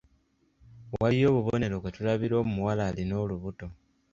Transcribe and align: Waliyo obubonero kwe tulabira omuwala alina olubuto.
Waliyo 0.99 1.25
obubonero 1.31 1.75
kwe 1.81 1.91
tulabira 1.95 2.35
omuwala 2.43 2.81
alina 2.89 3.15
olubuto. 3.23 3.67